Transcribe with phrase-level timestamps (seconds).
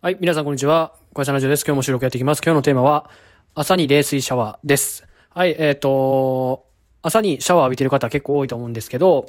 [0.00, 0.92] はい、皆さんこんにちは。
[1.12, 1.64] 小林ラジオです。
[1.66, 2.40] 今日も収録やっていきます。
[2.40, 3.10] 今日のテーマは、
[3.56, 5.04] 朝に冷水シャワーです。
[5.30, 6.66] はい、えっ、と、
[7.02, 9.26] 朝にシャワー浴びてる方結構多いと思うんですけど、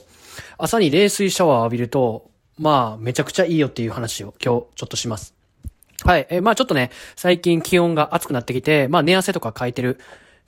[0.59, 2.29] 朝に冷水シャワー浴びると、
[2.59, 5.33] まあ、めちゃくちゃいいよっていう話を今日ちょっとします。
[6.03, 9.97] はい、えーまあちょっとね、最近気温が暑くなってきて、まあ寝汗とかかいてる、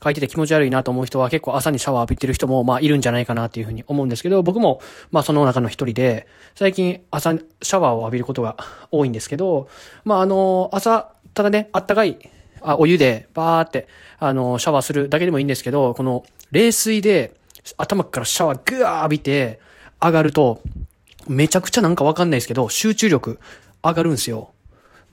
[0.01, 4.81] かいてて気持ち悪いなと思う人は結構朝にシャワー浴びてる人もまあいるんじゃないかなっていうふうに思うんですけど、僕も
[5.11, 8.57] まあその中の一人で、最近朝シャワーを浴びることが
[8.89, 9.69] 多いんですけど、
[10.03, 12.17] まああの、朝、ただね、あったかい、
[12.61, 17.35] あ、お湯でバーって、あの、シャワーするだけでもいいんですけど、この冷水で
[17.77, 19.59] 頭からシャワーぐわー浴びて
[20.01, 20.61] 上がると、
[21.27, 23.39] めちゃくちゃなんかわかんないですけど、集中力
[23.83, 24.51] 上がるんですよ。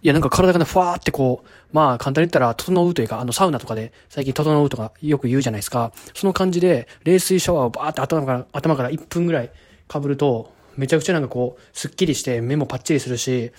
[0.00, 5.92] いや、なんか体がね、ふわーってこう、まあ簡単に言ったら、整うというか、あの、サウナとかで最近整うとかよく言うじゃないですか。
[6.14, 9.50] その感じで、冷水シャワーをバーって頭から、頭から1分ぐらい
[9.92, 13.50] 被ると、めちゃくちゃなんかこう、すっきりして目もパッチリするし、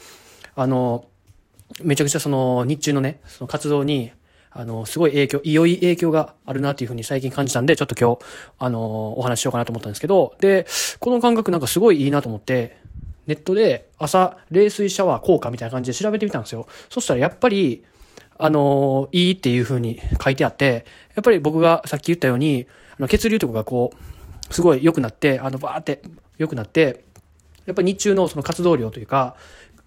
[0.56, 1.06] あの、
[1.82, 4.12] めちゃくちゃその、日中のね、その活動に、
[4.52, 8.20] あの、すごい影響、良い影響があるなっていうふうに最近感じたんで、ちょっと今日、
[8.58, 10.66] あの、お話ししようかなと思ったんですけど、で、
[11.00, 12.79] この感覚なんかすごいいいなと思って、
[13.30, 16.68] ネットで朝冷水シャワー効果みたいな感じで調べてみたんですよ。
[16.90, 17.86] そしたらやっぱり、
[18.40, 22.66] あのいいっていう風に書いてあって、やっぱり僕がさっき言ったように、
[22.98, 23.92] あの血流とかがこ
[24.50, 26.02] う、すごい良くなって、あの、バーって
[26.40, 27.04] 良くなって、
[27.68, 29.36] やっぱり日中のその活動量というか、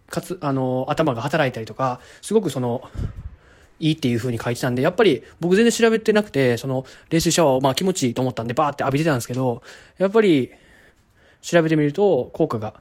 [0.09, 2.89] かつ、あの頭が働いたりとか、すごくその、
[3.81, 9.65] いいっていう風に書いてたんで、やっぱり僕全然調べてなくて、その冷水シャワーをまあ気持ちいいと思ったんでバーって浴びてたんですけど、
[9.99, 10.53] やっぱり
[11.41, 12.75] 調べてみると効果が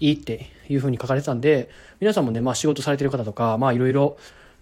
[0.00, 1.68] いいっていう風に書かれてたんで、
[2.00, 4.16] 皆さんもね、まあ仕事されてる方とか、まあいろいろ、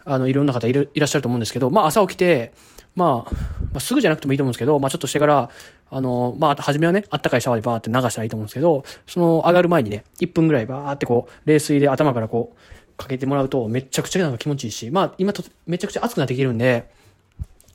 [0.04, 2.52] あの、いろんな方いらっしゃると思うんですけど、まあ朝起きて、
[2.94, 3.34] まあ、
[3.72, 5.50] まあ、すぐじゃなくてもいいと思うんですけど、まあちょっとしてから、
[5.90, 12.58] あの、まあ初めはね、あったかいシャワーでバーって流したらいいと思うんですけど、その上がる前にね、1分ぐらいバーってこう、冷水で頭からこう、
[12.96, 16.90] かけてもらうとめちゃくちゃなんか気持ちいいし、まあ今とめちゃくちゃ暑くなってきてるんで、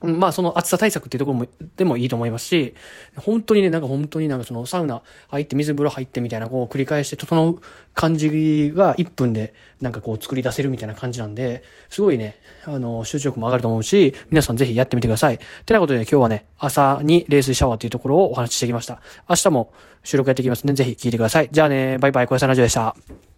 [0.01, 2.73] まあその暑さ対策っていうところも、でもいいと思いますし、
[3.15, 7.61] 本当にね、なんか本当になんかそのサウナ入って水風呂入ってみたいなこう繰り返して整う
[7.93, 15.39] 感じが1分でなんかこう作り出せるみたいな感じなんで、すごいね、あの、集中力も上がると思うし、皆さんぜひやってみてください。
[15.65, 19.01] てなことで今日はね、朝に冷水シャワーっていうところをお話ししてきました。
[19.29, 19.73] 明日も
[20.03, 21.49] 収録やっていきますので、ぜひ聞いてください。
[21.51, 23.21] じゃあね、バイバイ、小屋さんラジオでした。